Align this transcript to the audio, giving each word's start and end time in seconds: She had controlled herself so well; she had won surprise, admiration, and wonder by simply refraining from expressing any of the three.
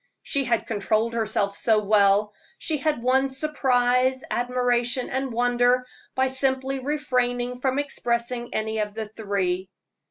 She 0.23 0.45
had 0.45 0.65
controlled 0.65 1.13
herself 1.13 1.55
so 1.55 1.83
well; 1.83 2.33
she 2.57 2.77
had 2.77 3.03
won 3.03 3.29
surprise, 3.29 4.23
admiration, 4.31 5.11
and 5.11 5.31
wonder 5.31 5.85
by 6.15 6.27
simply 6.29 6.79
refraining 6.79 7.61
from 7.61 7.77
expressing 7.77 8.51
any 8.51 8.79
of 8.79 8.95
the 8.95 9.07
three. 9.07 9.69